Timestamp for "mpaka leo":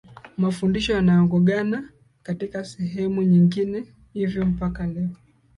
4.45-5.09